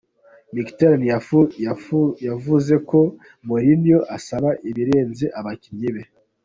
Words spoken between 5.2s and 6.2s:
abakinnyi be.